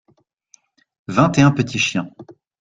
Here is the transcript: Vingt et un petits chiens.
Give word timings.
Vingt 1.07 1.37
et 1.37 1.43
un 1.43 1.51
petits 1.51 1.77
chiens. 1.77 2.09